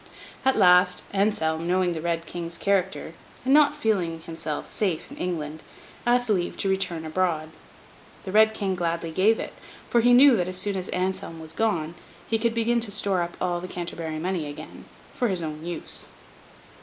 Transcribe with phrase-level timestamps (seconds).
[0.43, 3.13] At last, Anselm, knowing the Red King's character,
[3.45, 5.61] and not feeling himself safe in England,
[6.07, 7.51] asked leave to return abroad.
[8.23, 9.53] The Red King gladly gave it;
[9.91, 11.93] for he knew that as soon as Anselm was gone,
[12.27, 14.85] he could begin to store up all the Canterbury money again,
[15.15, 16.07] for his own use.